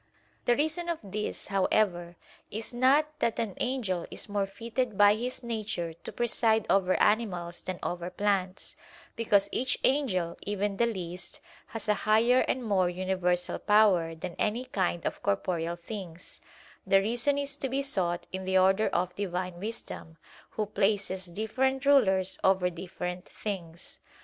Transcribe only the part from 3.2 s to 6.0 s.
an angel is more fitted by his nature